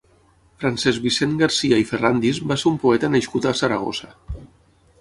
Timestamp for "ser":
2.63-2.67